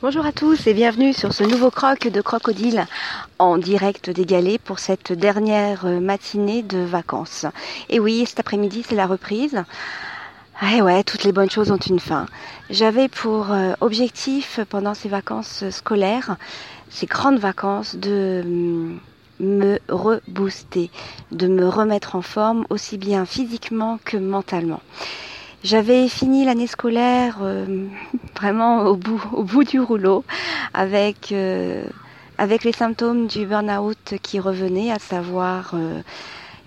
[0.00, 2.86] Bonjour à tous et bienvenue sur ce nouveau croc de crocodile
[3.40, 7.46] en direct des pour cette dernière matinée de vacances.
[7.88, 9.64] Et oui, cet après-midi c'est la reprise.
[10.60, 12.26] Ah ouais, toutes les bonnes choses ont une fin.
[12.70, 16.36] J'avais pour euh, objectif pendant ces vacances scolaires,
[16.90, 18.98] ces grandes vacances, de mm,
[19.40, 20.92] me rebooster,
[21.32, 24.80] de me remettre en forme aussi bien physiquement que mentalement.
[25.64, 27.66] J'avais fini l'année scolaire euh,
[28.36, 30.24] vraiment au bout, au bout du rouleau
[30.72, 31.82] avec, euh,
[32.38, 36.00] avec les symptômes du burn-out qui revenaient, à savoir euh,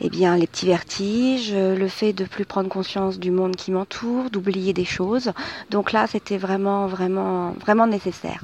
[0.01, 4.29] eh bien, les petits vertiges, le fait de plus prendre conscience du monde qui m'entoure,
[4.29, 5.31] d'oublier des choses.
[5.69, 8.43] Donc là, c'était vraiment, vraiment, vraiment nécessaire.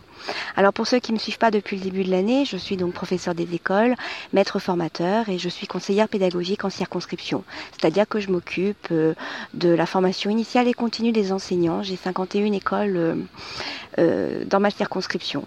[0.56, 2.78] Alors pour ceux qui ne me suivent pas depuis le début de l'année, je suis
[2.78, 3.96] donc professeur des écoles,
[4.34, 7.44] maître formateur et je suis conseillère pédagogique en circonscription.
[7.72, 9.14] C'est-à-dire que je m'occupe euh,
[9.54, 11.84] de la formation initiale et continue des enseignants.
[11.84, 13.16] J'ai 51 écoles euh,
[14.00, 15.46] euh, dans ma circonscription.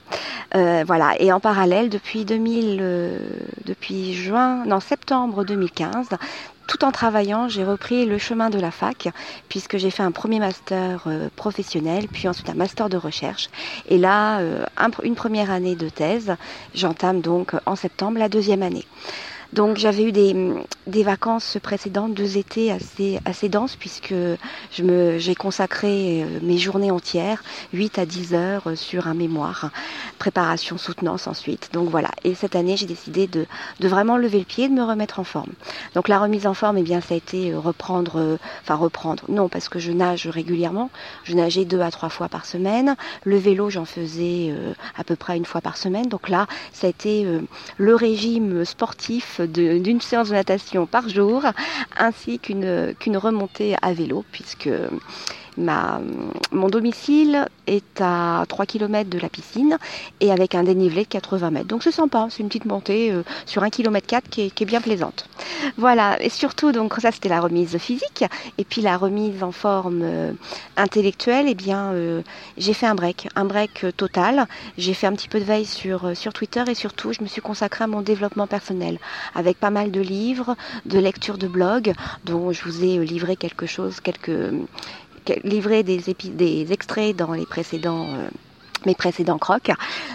[0.52, 1.15] voilà.
[1.21, 2.82] Et en parallèle, depuis 2000,
[3.65, 6.09] depuis juin, non septembre 2015,
[6.71, 9.09] tout en travaillant, j'ai repris le chemin de la fac,
[9.49, 13.49] puisque j'ai fait un premier master euh, professionnel, puis ensuite un master de recherche.
[13.88, 14.65] Et là, euh,
[15.02, 16.37] une première année de thèse.
[16.73, 18.85] J'entame donc en septembre la deuxième année.
[19.52, 20.54] Donc j'avais eu des,
[20.87, 24.15] des, vacances précédentes, deux étés assez, assez denses, puisque
[24.70, 29.71] j'ai consacré euh, mes journées entières, 8 à 10 heures euh, sur un mémoire,
[30.21, 31.71] préparation, soutenance ensuite.
[31.73, 33.46] Donc voilà, et cette année j'ai décidé de,
[33.80, 35.52] de vraiment lever le pied, de me remettre en forme.
[35.95, 39.48] Donc la remise en forme, eh bien ça a été euh, reprendre, enfin reprendre, non
[39.48, 40.90] parce que je nage régulièrement,
[41.24, 44.54] je nageais deux à trois fois par semaine, le vélo j'en faisais
[44.96, 47.26] à peu près une fois par semaine, donc là ça a été
[47.78, 51.45] le régime sportif d'une séance de natation par jour,
[51.99, 54.69] ainsi qu'une remontée à vélo, puisque
[56.52, 59.78] Mon domicile est à 3 km de la piscine
[60.20, 61.66] et avec un dénivelé de 80 mètres.
[61.66, 64.64] Donc c'est sympa, c'est une petite montée euh, sur 1 km 4 qui est, qui
[64.64, 65.26] est, bien plaisante.
[65.76, 68.25] Voilà, et surtout, donc ça c'était la remise physique.
[68.59, 70.32] Et puis la remise en forme euh,
[70.76, 72.22] intellectuelle, eh bien euh,
[72.56, 74.47] j'ai fait un break, un break total.
[74.78, 77.43] J'ai fait un petit peu de veille sur, sur Twitter et surtout je me suis
[77.43, 78.99] consacrée à mon développement personnel
[79.34, 80.56] avec pas mal de livres,
[80.87, 81.93] de lectures de blogs
[82.25, 84.31] dont je vous ai livré quelque chose, quelques
[85.45, 88.29] livré des, extraits dans les précédents euh,
[88.87, 89.71] mes précédents crocs.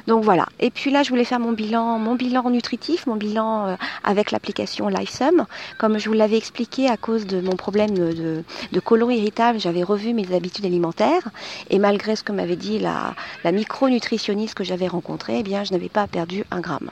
[0.08, 0.48] Donc voilà.
[0.60, 4.32] Et puis là, je voulais faire mon bilan, mon bilan nutritif, mon bilan euh, avec
[4.32, 5.46] l'application LifeSum.
[5.78, 9.84] Comme je vous l'avais expliqué, à cause de mon problème de, de, côlon irritable, j'avais
[9.84, 11.30] revu mes habitudes alimentaires.
[11.70, 15.72] Et malgré ce que m'avait dit la, la micronutritionniste que j'avais rencontrée, eh bien, je
[15.72, 16.92] n'avais pas perdu un gramme.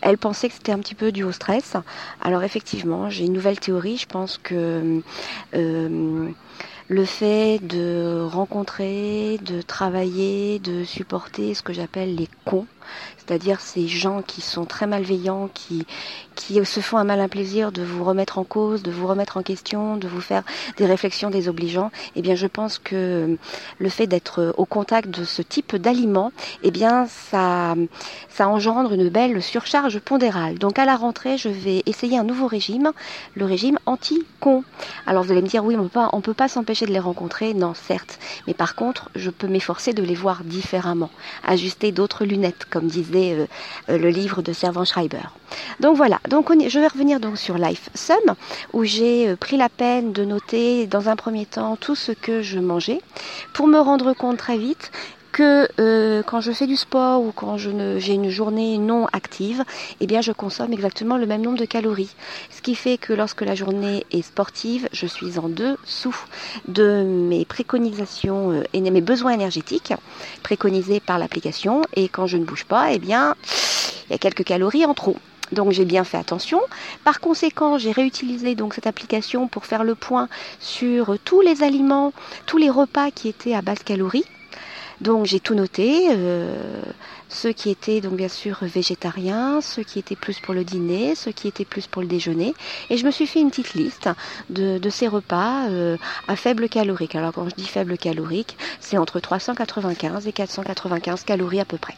[0.00, 1.74] Elle pensait que c'était un petit peu dû au stress.
[2.22, 3.96] Alors effectivement, j'ai une nouvelle théorie.
[3.96, 5.02] Je pense que
[5.54, 6.28] euh,
[6.88, 12.66] le fait de rencontrer, de travailler, de supporter ce que j'appelle les cons,
[13.28, 15.86] c'est-à-dire ces gens qui sont très malveillants, qui,
[16.34, 19.42] qui se font un malin plaisir de vous remettre en cause, de vous remettre en
[19.42, 20.44] question, de vous faire
[20.78, 23.36] des réflexions désobligeants, eh bien je pense que
[23.78, 27.74] le fait d'être au contact de ce type d'aliments, eh bien ça,
[28.30, 30.58] ça engendre une belle surcharge pondérale.
[30.58, 32.92] Donc à la rentrée, je vais essayer un nouveau régime,
[33.34, 34.64] le régime anti-con.
[35.06, 36.98] Alors vous allez me dire, oui, on peut pas, on peut pas s'empêcher de les
[36.98, 41.10] rencontrer, non, certes, mais par contre, je peux m'efforcer de les voir différemment,
[41.44, 43.46] ajuster d'autres lunettes, comme disait euh,
[43.88, 45.28] euh, le livre de Servan Schreiber.
[45.80, 48.34] Donc voilà, donc je vais revenir donc sur Life Sum,
[48.72, 52.42] où j'ai euh, pris la peine de noter dans un premier temps tout ce que
[52.42, 53.00] je mangeais,
[53.54, 54.90] pour me rendre compte très vite
[55.38, 59.62] que euh, quand je fais du sport ou quand j'ai une journée non active,
[60.00, 62.12] eh bien je consomme exactement le même nombre de calories.
[62.50, 66.16] Ce qui fait que lorsque la journée est sportive, je suis en dessous
[66.66, 69.94] de mes préconisations euh, et mes besoins énergétiques
[70.42, 71.82] préconisés par l'application.
[71.94, 73.36] Et quand je ne bouge pas, eh bien
[74.08, 75.14] il y a quelques calories en trop.
[75.52, 76.60] Donc j'ai bien fait attention.
[77.04, 80.28] Par conséquent, j'ai réutilisé donc cette application pour faire le point
[80.58, 82.12] sur tous les aliments,
[82.46, 84.24] tous les repas qui étaient à basse calorie
[85.00, 86.82] donc j'ai tout noté, euh,
[87.28, 91.30] ceux qui étaient donc bien sûr végétariens, ceux qui étaient plus pour le dîner, ceux
[91.30, 92.54] qui étaient plus pour le déjeuner,
[92.90, 94.08] et je me suis fait une petite liste
[94.50, 95.96] de, ces repas euh,
[96.26, 97.14] à faible calorique.
[97.14, 101.94] Alors quand je dis faible calorique, c'est entre 395 et 495 calories à peu près.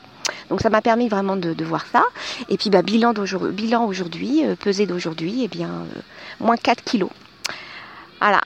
[0.51, 2.05] Donc ça m'a permis vraiment de, voir ça.
[2.49, 3.15] Et puis bah, bilan
[3.87, 5.71] aujourd'hui, euh, pesé d'aujourd'hui, eh bien
[6.41, 7.11] moins 4 kilos.
[8.21, 8.41] Voilà,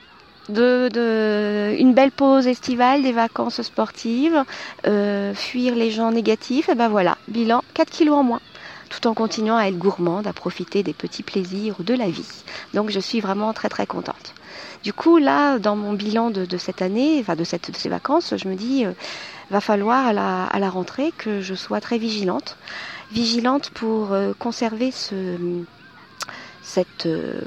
[0.49, 4.43] de, une belle pause estivale, des vacances sportives,
[4.87, 8.41] euh, fuir les gens négatifs, et ben voilà, bilan 4 kilos en moins
[8.89, 12.43] tout en continuant à être gourmande, à profiter des petits plaisirs de la vie.
[12.73, 14.33] Donc je suis vraiment très très contente.
[14.83, 18.35] Du coup là, dans mon bilan de, cette année, enfin de, cette, de ces vacances,
[18.37, 18.91] je me dis, euh,
[19.49, 22.57] va falloir à la, à la rentrée que je sois très vigilante.
[23.11, 25.35] Vigilante pour euh, conserver ce,
[26.61, 27.41] cette, euh,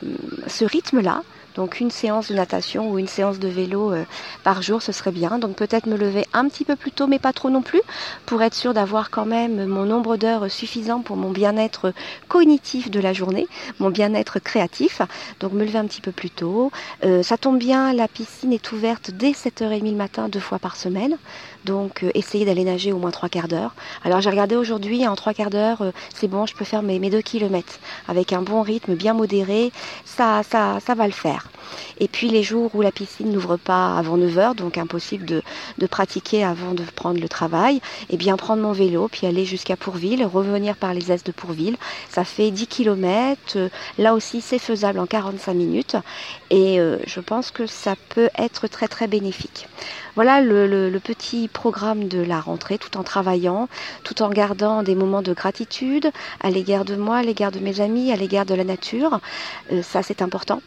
[0.47, 1.23] ce rythme-là,
[1.59, 4.05] donc une séance de natation ou une séance de vélo euh,
[4.45, 5.41] par jour, ce serait bien.
[5.41, 7.83] Donc peut-être me lever un petit peu plus tôt, mais pas trop non plus,
[8.27, 11.93] pour être sûr d'avoir quand même mon nombre d'heures suffisant pour mon bien-être
[12.29, 13.49] cognitif de la journée,
[13.81, 15.03] mon bien-être créatif.
[15.41, 16.71] Donc me lever un petit peu plus tôt.
[17.03, 20.77] Euh, ça tombe bien, la piscine est ouverte dès 7h30 le matin, deux fois par
[20.77, 21.19] semaine.
[21.65, 23.75] Donc euh, essayez d'aller nager au moins trois quarts d'heure.
[24.05, 25.83] Alors j'ai regardé aujourd'hui, en trois quarts d'heure,
[26.15, 29.73] c'est bon, je peux faire mes, mes deux kilomètres avec un bon rythme bien modéré.
[30.05, 31.48] Ça, ça, ça va le faire.
[31.99, 35.43] Et puis les jours où la piscine n'ouvre pas avant 9h, donc impossible de,
[35.79, 37.81] de, pratiquer avant de prendre le travail,
[38.11, 41.77] eh bien prendre mon vélo, puis aller jusqu'à Pourville, revenir par les Est de Pourville.
[42.09, 43.59] Ça fait 10 km.
[43.99, 45.97] Là aussi, c'est faisable en 45 minutes.
[46.51, 49.69] Et euh, je pense que ça peut être très très bénéfique.
[50.15, 53.69] Voilà le, le, le, petit programme de la rentrée, tout en travaillant,
[54.03, 56.11] tout en gardant des moments de gratitude
[56.41, 59.21] à l'égard de moi, à l'égard de mes amis, à l'égard de la nature.
[59.73, 60.61] Euh, ça, c'est important.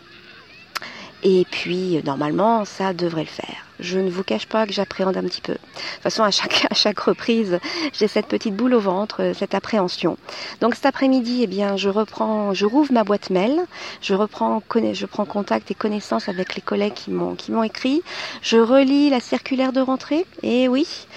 [1.24, 3.66] Et puis, normalement, ça devrait le faire.
[3.80, 5.54] Je ne vous cache pas que j'appréhende un petit peu.
[5.54, 7.60] De toute façon, à chaque, à chaque reprise,
[7.94, 10.18] j'ai cette petite boule au ventre, cette appréhension.
[10.62, 13.60] Donc cet après-midi, eh bien, je reprends, je rouvre ma boîte mail,
[14.02, 14.62] je reprends,
[14.94, 18.02] je prends contact et connaissance avec les collègues qui m'ont, qui m'ont écrit,
[18.42, 21.08] je relis la circulaire de rentrée, et oui,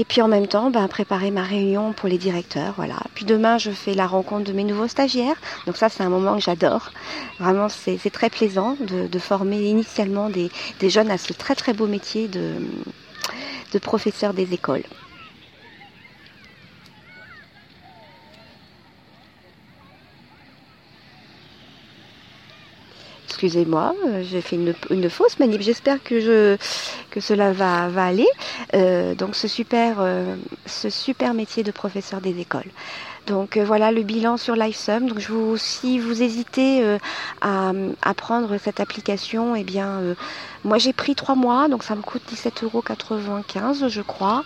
[0.00, 2.72] et puis en même temps, ben, préparer ma réunion pour les directeurs.
[2.76, 2.96] Voilà.
[3.14, 5.36] Puis demain, je fais la rencontre de mes nouveaux stagiaires.
[5.66, 6.90] Donc ça, c'est un moment que j'adore.
[7.38, 10.50] Vraiment, c'est très plaisant de, former initialement des,
[10.88, 12.54] jeunes à ce très très beau métier de,
[13.74, 14.84] de professeur des écoles.
[23.42, 25.62] excusez-moi, euh, j'ai fait une, une, fausse manip.
[25.62, 26.58] J'espère que je
[27.10, 28.28] que cela va, va aller.
[28.74, 30.36] Euh, donc ce super euh,
[30.66, 32.70] ce super métier de professeur des écoles.
[33.30, 35.08] Donc euh, voilà le bilan sur LifeSum.
[35.08, 36.98] Donc je vous, si vous hésitez euh,
[37.40, 37.70] à,
[38.02, 40.14] à, prendre cette application, eh bien euh,
[40.64, 44.42] moi j'ai pris trois mois, donc ça me coûte 17,95 euros je crois.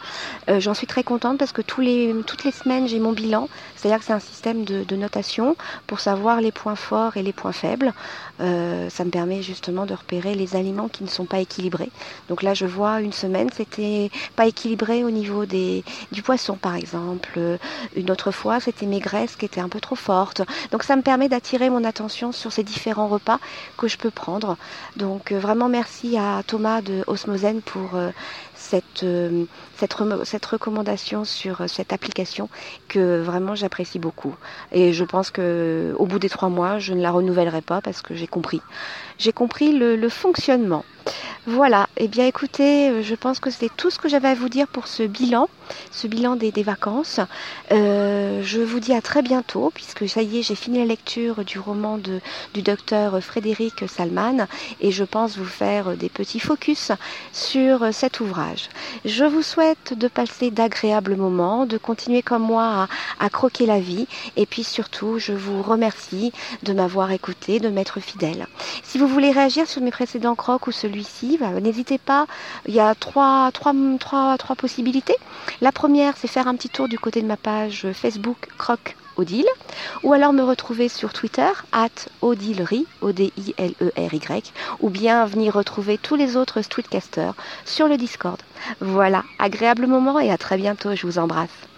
[0.58, 3.98] J'en suis très contente parce que tous les, toutes les semaines j'ai mon bilan, c'est-à-dire
[3.98, 7.52] que c'est un système de, de, notation pour savoir les points forts et les points
[7.52, 7.92] faibles.
[8.38, 11.90] ça me permet justement de repérer les aliments qui ne sont pas équilibrés.
[12.28, 16.76] Donc là je vois une semaine c'était pas équilibré au niveau des, du poisson par
[16.76, 17.40] exemple.
[17.96, 20.42] Une autre fois c'était mes graisses qui étaient un peu trop fortes.
[20.70, 23.38] Donc ça me permet d'attirer mon attention sur ces différents repas
[23.76, 24.56] que je peux prendre.
[24.96, 28.10] Donc euh, vraiment merci à Thomas de Osmosen pour euh,
[28.54, 29.44] cette, euh,
[29.76, 32.48] cette, cette, recommandation sur cette application
[32.88, 34.34] que vraiment j'apprécie beaucoup.
[34.72, 38.02] Et je pense que au bout des trois mois, je ne la renouvellerai pas parce
[38.02, 38.60] que j'ai compris.
[39.18, 40.84] J'ai compris le, le fonctionnement.
[41.46, 44.34] Voilà, et eh bien écoutez, euh, je pense que c'était tout ce que j'avais à
[44.34, 45.50] vous dire pour ce bilan,
[45.90, 47.20] ce bilan des, des vacances.
[47.70, 51.44] Euh, je vous dis à très bientôt, puisque ça y est, j'ai fini la lecture
[51.44, 52.20] du roman de,
[52.54, 54.46] du docteur Frédéric Salman,
[54.80, 56.92] et je pense vous faire des petits focus
[57.34, 58.70] sur cet ouvrage.
[59.04, 62.88] Je vous souhaite de passer d'agréables moments, de continuer comme moi
[63.20, 64.06] à, à croquer la vie,
[64.36, 66.32] et puis surtout, je vous remercie
[66.62, 68.46] de m'avoir écouté, de m'être fidèle.
[68.82, 72.26] Si vous voulez réagir sur mes précédents crocs ou celui-ci, n'hésitez pas.
[72.66, 75.16] Il y a trois, trois, trois, trois possibilités.
[75.60, 79.46] La première, c'est faire un petit tour du côté de ma page Facebook Croc Odile,
[80.02, 81.88] ou alors me retrouver sur Twitter, at
[82.20, 88.40] Odilery, O-D-I-L-E-R-Y, ou bien venir retrouver tous les autres streetcasters sur le Discord.
[88.80, 91.73] Voilà, agréable moment et à très bientôt, je vous embrasse.